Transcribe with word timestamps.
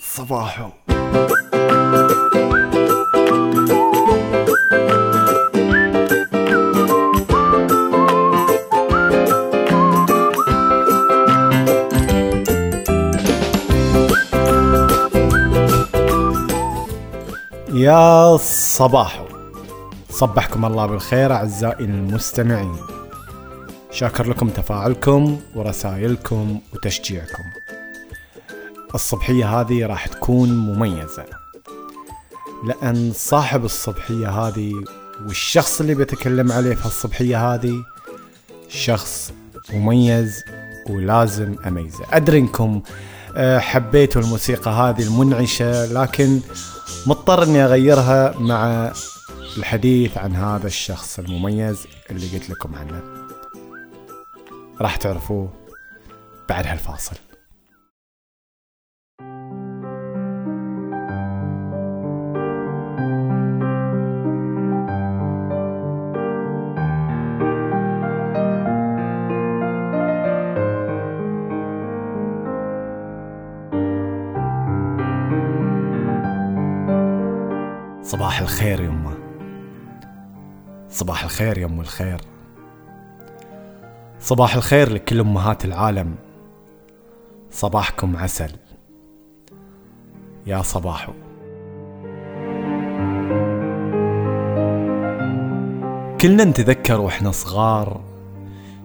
صباحو. 0.00 0.70
يا 17.74 18.36
صباحو. 18.36 19.24
صبحكم 20.10 20.64
الله 20.64 20.86
بالخير 20.86 21.32
أعزائي 21.32 21.84
المستمعين. 21.84 23.01
شاكر 23.92 24.28
لكم 24.28 24.48
تفاعلكم 24.48 25.40
ورسائلكم 25.54 26.60
وتشجيعكم. 26.74 27.44
الصبحية 28.94 29.60
هذه 29.60 29.86
راح 29.86 30.06
تكون 30.06 30.48
مميزة. 30.48 31.24
لأن 32.66 33.12
صاحب 33.14 33.64
الصبحية 33.64 34.28
هذه 34.30 34.72
والشخص 35.26 35.80
اللي 35.80 35.94
بتكلم 35.94 36.52
عليه 36.52 36.74
في 36.74 36.86
الصبحية 36.86 37.54
هذه 37.54 37.74
شخص 38.68 39.32
مميز 39.72 40.44
ولازم 40.90 41.56
أميزه. 41.66 42.04
أدري 42.12 42.38
إنكم 42.38 42.82
آه، 43.36 43.58
حبيتوا 43.58 44.22
الموسيقى 44.22 44.70
هذه 44.70 45.02
المنعشة 45.02 45.86
لكن 45.86 46.40
مضطر 47.06 47.42
إني 47.42 47.64
أغيرها 47.64 48.34
مع 48.38 48.92
الحديث 49.56 50.18
عن 50.18 50.36
هذا 50.36 50.66
الشخص 50.66 51.18
المميز 51.18 51.86
اللي 52.10 52.26
قلت 52.26 52.50
لكم 52.50 52.74
عنه. 52.74 53.11
راح 54.82 54.96
تعرفوه 54.96 55.48
بعد 56.48 56.66
هالفاصل. 56.66 57.16
صباح 78.02 78.40
الخير 78.40 78.80
يمه 78.80 79.14
صباح 80.88 81.24
الخير 81.24 81.58
يا 81.58 81.66
أم 81.66 81.80
الخير. 81.80 82.20
صباح 84.22 84.54
الخير 84.56 84.92
لكل 84.92 85.20
أمهات 85.20 85.64
العالم. 85.64 86.14
صباحكم 87.50 88.16
عسل. 88.16 88.50
يا 90.46 90.62
صباحو. 90.62 91.12
كلنا 96.20 96.44
نتذكر 96.44 97.00
وإحنا 97.00 97.30
صغار 97.30 98.00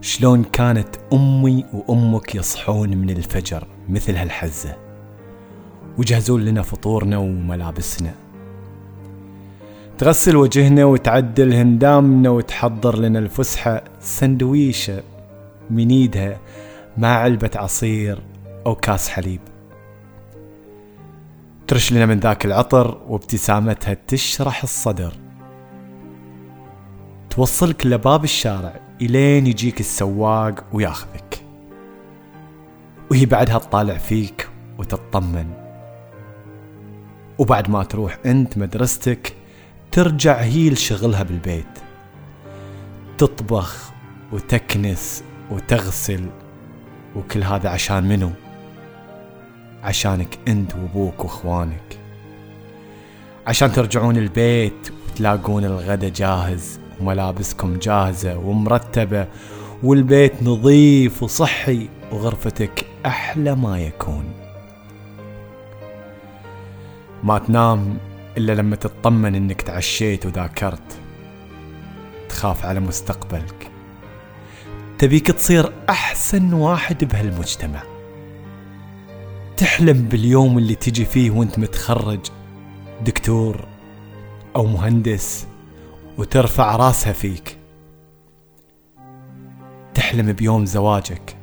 شلون 0.01 0.43
كانت 0.43 0.95
أمي 1.13 1.65
وأمك 1.73 2.35
يصحون 2.35 2.97
من 2.97 3.09
الفجر 3.09 3.67
مثل 3.89 4.15
هالحزة 4.15 4.75
ويجهزون 5.97 6.45
لنا 6.45 6.61
فطورنا 6.61 7.17
وملابسنا. 7.17 8.13
تغسل 9.97 10.35
وجهنا 10.35 10.85
وتعدل 10.85 11.53
هندامنا 11.53 12.29
وتحضر 12.29 12.99
لنا 12.99 13.19
الفسحة 13.19 13.83
سندويشة 13.99 15.03
من 15.69 15.89
ايدها 15.89 16.39
مع 16.97 17.07
علبة 17.07 17.51
عصير 17.55 18.21
أو 18.65 18.75
كاس 18.75 19.09
حليب. 19.09 19.41
ترش 21.67 21.93
لنا 21.93 22.05
من 22.05 22.19
ذاك 22.19 22.45
العطر 22.45 23.01
وابتسامتها 23.07 23.97
تشرح 24.07 24.63
الصدر. 24.63 25.13
توصلك 27.29 27.85
لباب 27.85 28.23
الشارع 28.23 28.79
إلين 29.01 29.47
يجيك 29.47 29.79
السواق 29.79 30.63
وياخذك. 30.73 31.43
وهي 33.11 33.25
بعدها 33.25 33.57
تطالع 33.57 33.97
فيك 33.97 34.49
وتطمن. 34.77 35.47
وبعد 37.37 37.69
ما 37.69 37.83
تروح 37.83 38.17
أنت 38.25 38.57
مدرستك 38.57 39.33
ترجع 39.91 40.35
هي 40.37 40.69
لشغلها 40.69 41.23
بالبيت. 41.23 41.79
تطبخ 43.17 43.91
وتكنس 44.31 45.23
وتغسل 45.51 46.25
وكل 47.15 47.43
هذا 47.43 47.69
عشان 47.69 48.03
منو؟ 48.03 48.31
عشانك 49.83 50.39
انت 50.47 50.75
وابوك 50.75 51.23
واخوانك. 51.23 51.99
عشان 53.47 53.71
ترجعون 53.71 54.17
البيت 54.17 54.91
وتلاقون 55.07 55.65
الغدا 55.65 56.09
جاهز 56.09 56.79
وملابسكم 56.99 57.77
جاهزة 57.79 58.37
ومرتبة 58.37 59.27
والبيت 59.83 60.43
نظيف 60.43 61.23
وصحي 61.23 61.89
وغرفتك 62.11 62.85
أحلى 63.05 63.55
ما 63.55 63.79
يكون. 63.79 64.33
ما 67.23 67.39
تنام 67.39 67.97
إلا 68.37 68.53
لما 68.53 68.75
تطمن 68.75 69.35
إنك 69.35 69.61
تعشيت 69.61 70.25
وذاكرت. 70.25 70.99
تخاف 72.29 72.65
على 72.65 72.79
مستقبلك. 72.79 73.71
تبيك 74.99 75.27
تصير 75.27 75.73
أحسن 75.89 76.53
واحد 76.53 77.03
بهالمجتمع. 77.03 77.83
تحلم 79.57 80.01
باليوم 80.01 80.57
اللي 80.57 80.75
تجي 80.75 81.05
فيه 81.05 81.31
وانت 81.31 81.59
متخرج 81.59 82.19
دكتور 83.05 83.67
أو 84.55 84.65
مهندس 84.65 85.47
وترفع 86.17 86.75
راسها 86.75 87.13
فيك. 87.13 87.57
تحلم 89.93 90.33
بيوم 90.33 90.65
زواجك. 90.65 91.35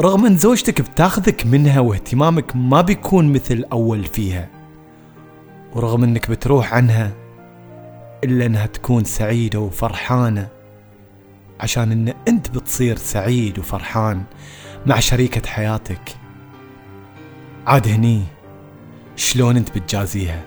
رغم 0.00 0.26
أن 0.26 0.36
زوجتك 0.38 0.80
بتاخذك 0.80 1.46
منها 1.46 1.80
واهتمامك 1.80 2.56
ما 2.56 2.80
بيكون 2.80 3.32
مثل 3.32 3.64
أول 3.72 4.04
فيها 4.04 4.48
ورغم 5.74 6.04
أنك 6.04 6.30
بتروح 6.30 6.74
عنها 6.74 7.12
إلا 8.24 8.46
أنها 8.46 8.66
تكون 8.66 9.04
سعيدة 9.04 9.60
وفرحانة. 9.60 10.55
عشان 11.60 11.92
إن 11.92 12.14
أنت 12.28 12.50
بتصير 12.50 12.96
سعيد 12.96 13.58
وفرحان 13.58 14.22
مع 14.86 15.00
شريكة 15.00 15.48
حياتك. 15.48 16.16
عاد 17.66 17.88
هني 17.88 18.22
شلون 19.16 19.56
أنت 19.56 19.78
بتجازيها؟ 19.78 20.44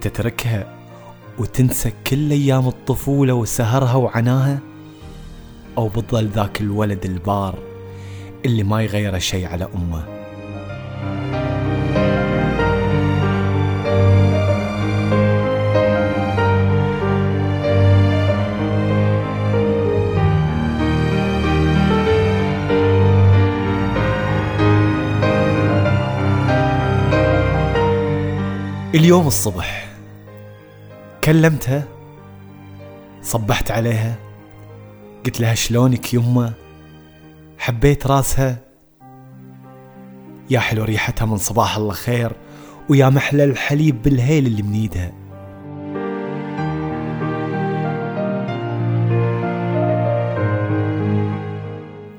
تتركها 0.00 0.74
وتنسى 1.38 1.92
كل 2.06 2.30
أيام 2.30 2.68
الطفولة 2.68 3.34
وسهرها 3.34 3.94
وعناها؟ 3.94 4.58
أو 5.78 5.88
بتظل 5.88 6.28
ذاك 6.28 6.60
الولد 6.60 7.04
البار 7.04 7.58
اللي 8.44 8.62
ما 8.62 8.82
يغير 8.82 9.18
شيء 9.18 9.46
على 9.46 9.68
أمه؟ 9.74 10.19
اليوم 28.94 29.26
الصبح 29.26 29.88
كلمتها 31.24 31.84
صبحت 33.22 33.70
عليها 33.70 34.14
قلت 35.26 35.40
لها 35.40 35.54
شلونك 35.54 36.14
يمه 36.14 36.52
حبيت 37.58 38.06
راسها. 38.06 38.58
يا 40.50 40.60
حلو 40.60 40.84
ريحتها 40.84 41.26
من 41.26 41.36
صباح 41.36 41.76
الله 41.76 41.92
خير 41.92 42.32
ويا 42.88 43.08
محلى 43.08 43.44
الحليب 43.44 44.02
بالهيل 44.02 44.46
اللي 44.46 44.62
من 44.62 44.72
ايدها 44.72 45.12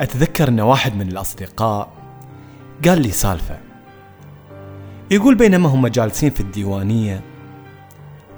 أتذكر 0.01 0.47
إن 0.47 0.59
واحد 0.59 0.95
من 0.95 1.07
الأصدقاء 1.07 1.93
قال 2.85 3.01
لي 3.01 3.11
سالفة. 3.11 3.70
يقول 5.11 5.35
بينما 5.35 5.69
هم 5.69 5.87
جالسين 5.87 6.29
في 6.29 6.39
الديوانية 6.39 7.21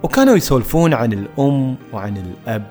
وكانوا 0.04 0.36
يسولفون 0.36 0.94
عن 0.94 1.14
الأم 1.14 1.76
وعن 1.94 2.18
الأب 2.18 2.68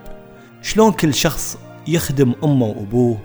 شلون 0.62 0.92
كل 0.92 1.14
شخص 1.14 1.58
يخدم 1.86 2.34
أمه 2.44 2.66
وأبوه. 2.66 3.18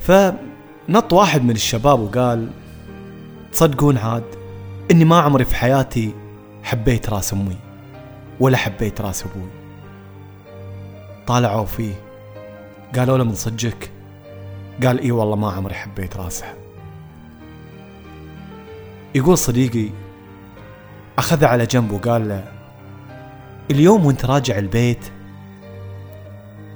فنط 0.00 1.12
واحد 1.12 1.44
من 1.44 1.50
الشباب 1.50 2.00
وقال 2.00 2.50
تصدقون 3.52 3.98
عاد 3.98 4.24
إني 4.90 5.04
ما 5.04 5.20
عمري 5.20 5.44
في 5.44 5.54
حياتي 5.54 6.14
حبيت 6.62 7.10
راس 7.10 7.32
أمي 7.32 7.56
ولا 8.40 8.56
حبيت 8.56 9.00
راس 9.00 9.24
أبوي. 9.24 9.50
طالعوا 11.26 11.64
فيه 11.64 11.94
قالوا 12.96 13.18
له 13.18 13.24
من 13.24 13.34
صدقك؟ 13.34 13.90
قال 14.84 15.00
إي 15.00 15.10
والله 15.10 15.36
ما 15.36 15.50
عمري 15.50 15.74
حبيت 15.74 16.16
راسها. 16.16 16.59
يقول 19.14 19.38
صديقي 19.38 19.90
أخذه 21.18 21.46
على 21.46 21.66
جنب 21.66 21.90
وقال 21.92 22.28
له 22.28 22.44
اليوم 23.70 24.06
وأنت 24.06 24.24
راجع 24.24 24.58
البيت 24.58 25.04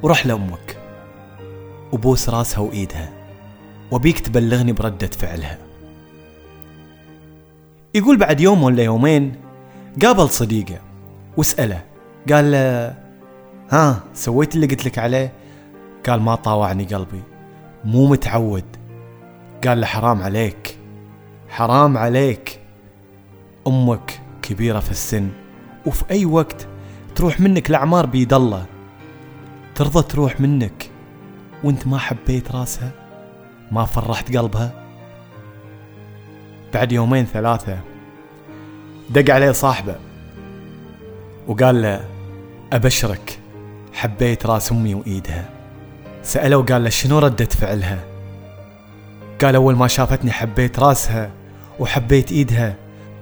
وروح 0.02 0.26
لأمك. 0.26 0.78
وبوس 1.92 2.28
راسها 2.28 2.60
وإيدها 2.60 3.12
وبيك 3.90 4.18
تبلغني 4.18 4.72
بردة 4.72 5.06
فعلها. 5.06 5.58
يقول 7.94 8.18
بعد 8.18 8.40
يوم 8.40 8.62
ولا 8.62 8.82
يومين 8.82 9.36
قابل 10.02 10.28
صديقه 10.28 10.80
واسأله 11.36 11.82
قال 12.32 12.52
له 12.52 12.94
ها 13.70 14.00
سويت 14.14 14.54
اللي 14.54 14.66
قلت 14.66 14.84
لك 14.86 14.98
عليه؟ 14.98 15.32
قال 16.06 16.20
ما 16.20 16.34
طاوعني 16.34 16.84
قلبي 16.84 17.22
مو 17.84 18.06
متعود. 18.06 18.64
قال 19.66 19.80
له 19.80 19.86
حرام 19.86 20.22
عليك. 20.22 20.73
حرام 21.54 21.98
عليك. 21.98 22.60
أمك 23.66 24.20
كبيرة 24.42 24.80
في 24.80 24.90
السن 24.90 25.28
وفي 25.86 26.04
أي 26.10 26.24
وقت 26.24 26.66
تروح 27.14 27.40
منك 27.40 27.70
الاعمار 27.70 28.06
بيد 28.06 28.34
الله. 28.34 28.66
ترضى 29.74 30.02
تروح 30.02 30.40
منك 30.40 30.90
وانت 31.64 31.86
ما 31.86 31.98
حبيت 31.98 32.52
راسها 32.52 32.90
ما 33.72 33.84
فرحت 33.84 34.36
قلبها. 34.36 34.84
بعد 36.74 36.92
يومين 36.92 37.24
ثلاثة 37.24 37.78
دق 39.10 39.34
عليه 39.34 39.52
صاحبه 39.52 39.96
وقال 41.46 41.82
له 41.82 42.04
أبشرك 42.72 43.38
حبيت 43.92 44.46
راس 44.46 44.72
أمي 44.72 44.94
وإيدها. 44.94 45.50
سأله 46.22 46.56
وقال 46.56 46.84
له 46.84 46.90
شنو 46.90 47.18
ردة 47.18 47.44
فعلها؟ 47.44 48.04
قال 49.42 49.54
أول 49.54 49.76
ما 49.76 49.88
شافتني 49.88 50.32
حبيت 50.32 50.78
راسها 50.78 51.43
وحبيت 51.78 52.32
إيدها 52.32 52.76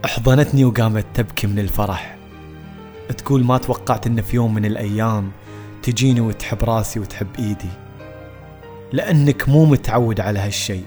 أحضنتني 0.04 0.64
وقامت 0.64 1.06
تبكي 1.14 1.46
من 1.46 1.58
الفرح. 1.58 2.16
تقول 3.18 3.44
ما 3.44 3.58
توقعت 3.58 4.06
إن 4.06 4.22
في 4.22 4.36
يوم 4.36 4.54
من 4.54 4.64
الأيام 4.64 5.30
تجيني 5.82 6.20
وتحب 6.20 6.64
راسي 6.64 7.00
وتحب 7.00 7.26
إيدي. 7.38 7.70
لأنك 8.92 9.48
مو 9.48 9.64
متعود 9.64 10.20
على 10.20 10.38
هالشي 10.38 10.80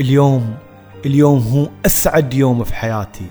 اليوم 0.00 0.56
اليوم 1.06 1.38
هو 1.38 1.68
أسعد 1.86 2.34
يوم 2.34 2.64
في 2.64 2.74
حياتي. 2.74 3.26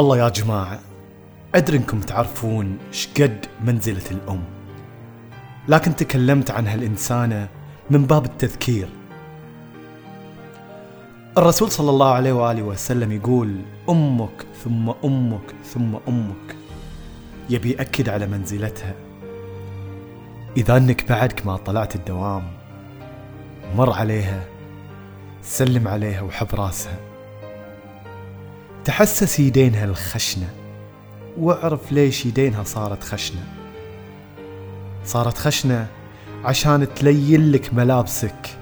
والله 0.00 0.18
يا 0.18 0.28
جماعة 0.28 0.80
أدري 1.54 1.76
أنكم 1.76 2.00
تعرفون 2.00 2.78
شقد 2.92 3.46
منزلة 3.64 4.10
الأم. 4.10 4.44
لكن 5.68 5.96
تكلمت 5.96 6.50
عن 6.50 6.66
هالإنسانة 6.66 7.48
من 7.90 8.06
باب 8.06 8.24
التذكير. 8.24 8.88
الرسول 11.38 11.70
صلى 11.70 11.90
الله 11.90 12.12
عليه 12.12 12.32
وآله 12.32 12.62
وسلم 12.62 13.12
يقول 13.12 13.60
أمك 13.88 14.46
ثم 14.64 14.90
أمك 15.04 15.54
ثم 15.64 15.96
أمك. 16.08 16.56
يبي 17.50 17.70
يأكد 17.70 18.08
على 18.08 18.26
منزلتها. 18.26 18.94
إذا 20.56 20.76
أنك 20.76 21.08
بعدك 21.08 21.46
ما 21.46 21.56
طلعت 21.56 21.96
الدوام 21.96 22.42
مر 23.76 23.92
عليها 23.92 24.42
سلم 25.42 25.88
عليها 25.88 26.20
وحب 26.20 26.48
راسها. 26.54 27.09
تحسس 28.84 29.40
يدينها 29.40 29.84
الخشنة 29.84 30.48
واعرف 31.38 31.92
ليش 31.92 32.26
يدينها 32.26 32.64
صارت 32.64 33.02
خشنة. 33.04 33.44
صارت 35.04 35.38
خشنة 35.38 35.86
عشان 36.44 36.94
تلين 36.94 37.52
لك 37.52 37.74
ملابسك 37.74 38.58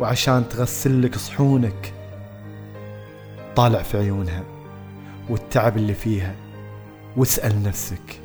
وعشان 0.00 0.48
تغسل 0.48 1.02
لك 1.02 1.16
صحونك. 1.16 1.92
طالع 3.56 3.82
في 3.82 3.98
عيونها 3.98 4.44
والتعب 5.28 5.76
اللي 5.76 5.94
فيها 5.94 6.34
واسأل 7.16 7.62
نفسك 7.62 8.20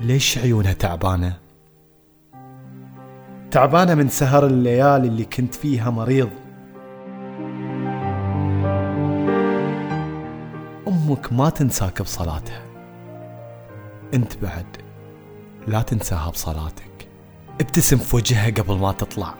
ليش 0.00 0.38
عيونها 0.38 0.72
تعبانة؟ 0.72 1.36
تعبانة 3.50 3.94
من 3.94 4.08
سهر 4.08 4.46
الليالي 4.46 5.08
اللي 5.08 5.24
كنت 5.24 5.54
فيها 5.54 5.90
مريض. 5.90 6.30
أمك 11.06 11.32
ما 11.32 11.50
تنساك 11.50 12.02
بصلاتها. 12.02 12.62
أنت 14.14 14.36
بعد 14.36 14.66
لا 15.66 15.82
تنساها 15.82 16.30
بصلاتك. 16.30 17.08
ابتسم 17.60 17.96
في 17.96 18.16
وجهها 18.16 18.50
قبل 18.50 18.74
ما 18.74 18.92
تطلع. 18.92 19.34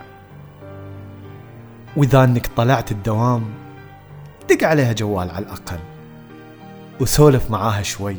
وإذا 1.96 2.24
أنك 2.24 2.46
طلعت 2.46 2.92
الدوام 2.92 3.44
دق 4.50 4.66
عليها 4.66 4.92
جوال 4.92 5.30
على 5.30 5.44
الأقل. 5.44 5.78
وسولف 7.00 7.50
معاها 7.50 7.82
شوي. 7.82 8.16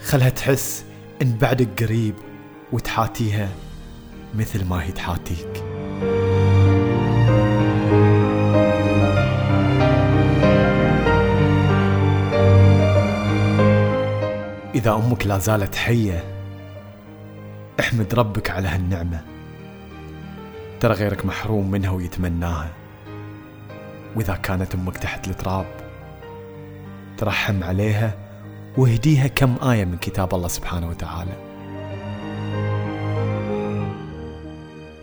خلها 0.00 0.28
تحس 0.28 0.84
إن 1.22 1.38
بعدك 1.38 1.82
قريب 1.82 2.14
وتحاتيها 2.72 3.48
مثل 4.34 4.64
ما 4.64 4.82
هي 4.82 4.92
تحاتيك. 4.92 5.69
إذا 14.74 14.94
أمك 14.94 15.26
لا 15.26 15.38
زالت 15.38 15.74
حية 15.74 16.24
احمد 17.80 18.14
ربك 18.14 18.50
على 18.50 18.68
هالنعمة. 18.68 19.24
ترى 20.80 20.94
غيرك 20.94 21.26
محروم 21.26 21.70
منها 21.70 21.90
ويتمناها. 21.90 22.70
وإذا 24.16 24.34
كانت 24.34 24.74
أمك 24.74 24.96
تحت 24.96 25.28
التراب 25.28 25.66
ترحم 27.18 27.64
عليها 27.64 28.14
واهديها 28.78 29.26
كم 29.26 29.56
آية 29.70 29.84
من 29.84 29.96
كتاب 29.96 30.34
الله 30.34 30.48
سبحانه 30.48 30.88
وتعالى. 30.88 31.32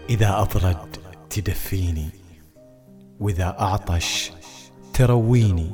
إذا 0.09 0.41
أبرد 0.41 0.97
تدفيني 1.29 2.09
وإذا 3.19 3.55
أعطش 3.59 4.31
ترويني 4.93 5.71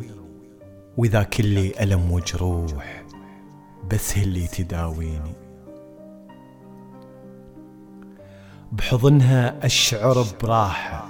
وإذا 0.98 1.24
كلي 1.24 1.84
ألم 1.84 2.12
وجروح. 2.12 3.03
بس 3.92 4.18
هي 4.18 4.24
اللي 4.24 4.48
تداويني. 4.48 5.34
بحضنها 8.72 9.66
أشعر 9.66 10.26
براحة 10.44 11.06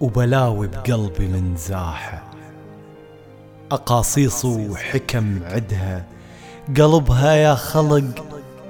وبلاوي 0.00 0.66
بقلبي 0.66 1.26
من 1.28 1.56
زاحة. 1.56 2.22
أقاصيص 3.70 4.44
وحكم 4.44 5.40
عدها 5.44 6.06
قلبها 6.76 7.32
يا 7.32 7.54
خلق 7.54 8.24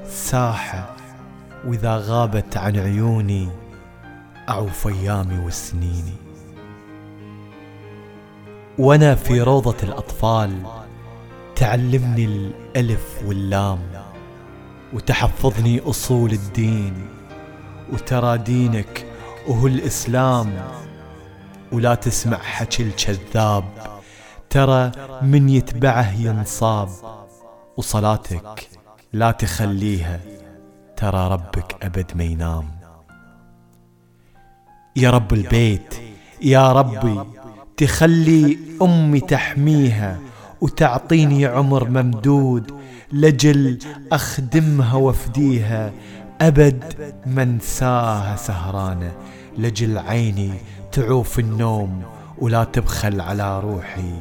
ساحة. 0.09 0.97
وإذا 1.67 1.97
غابت 1.97 2.57
عن 2.57 2.77
عيوني 2.77 3.49
أعوف 4.49 4.87
أيامي 4.89 5.39
وسنيني. 5.39 6.17
وأنا 8.79 9.15
في 9.15 9.41
روضة 9.41 9.77
الأطفال 9.83 10.63
تعلمني 11.57 12.25
الألف 12.25 13.23
واللام 13.27 13.79
وتحفظني 14.93 15.81
أصول 15.81 16.33
الدين 16.33 17.09
وترى 17.93 18.39
دينك 18.39 19.07
وهو 19.49 19.67
الإسلام. 19.67 20.53
ولا 21.73 21.95
تسمع 21.95 22.39
حكي 22.39 22.83
الكذاب 22.83 23.65
ترى 24.51 24.93
من 25.23 25.49
يتبعه 25.49 26.13
ينصاب. 26.21 26.89
وصلاتك 27.77 28.69
لا 29.13 29.31
تخليها 29.31 30.21
ترى 30.97 31.29
ربك 31.29 31.85
أبد 31.85 32.13
ما 32.15 32.25
ينام. 32.25 32.71
يا 34.97 35.11
رب 35.11 35.33
البيت 35.33 35.95
يا 36.43 36.73
ربي 36.73 37.21
تخلي 37.77 38.59
أمي 38.83 39.21
تحميها. 39.21 40.19
وتعطيني 40.61 41.47
عمر 41.47 41.89
ممدود 41.89 42.71
لجل 43.13 43.79
أخدمها 44.13 44.95
وأفديها. 44.95 45.93
أبد 46.41 47.15
منساها 47.27 48.37
سهرانة 48.37 49.13
لجل 49.59 49.99
عيني 49.99 50.51
تعوف 50.93 51.39
النوم 51.39 52.03
ولا 52.39 52.65
تبخل 52.65 53.21
على 53.21 53.61
روحي 53.61 54.15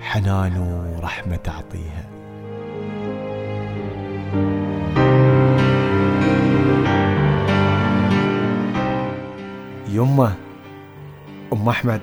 حنان 0.00 0.56
ورحمة 0.96 1.36
تعطيها. 1.36 2.10
يمه 9.88 10.34
أم 11.52 11.68
أحمد 11.68 12.00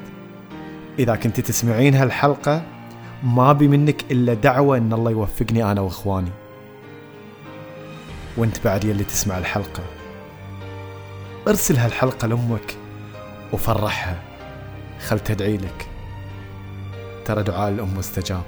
إذا 0.99 1.15
كنت 1.15 1.39
تسمعين 1.39 1.95
هالحلقة 1.95 2.76
ما 3.23 3.53
بي 3.53 3.67
منك 3.67 4.11
إلا 4.11 4.33
دعوة 4.33 4.77
إن 4.77 4.93
الله 4.93 5.11
يوفقني 5.11 5.71
أنا 5.71 5.81
وإخواني. 5.81 6.31
وأنت 8.37 8.65
بعد 8.65 8.83
يلي 8.83 9.03
تسمع 9.03 9.37
الحلقة. 9.37 9.83
ارسل 11.47 11.77
هالحلقة 11.77 12.27
لأمك 12.27 12.77
وفرحها. 13.53 14.21
خل 15.07 15.19
تدعي 15.19 15.57
لك. 15.57 15.87
ترى 17.25 17.43
دعاء 17.43 17.69
الأم 17.69 17.97
مستجاب. 17.97 18.43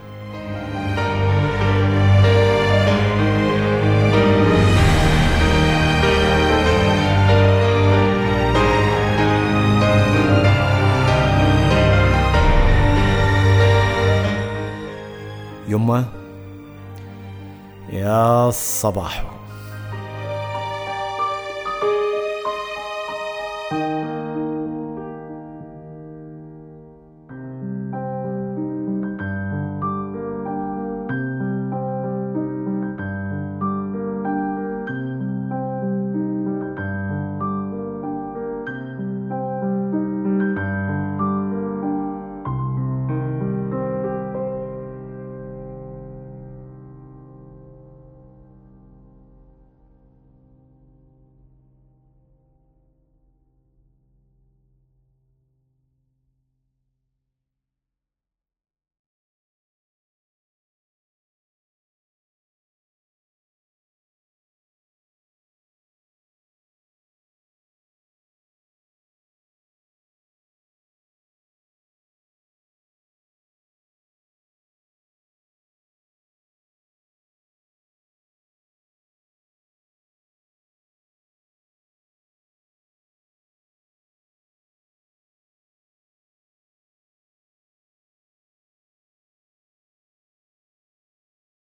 الصباح. 18.79 19.38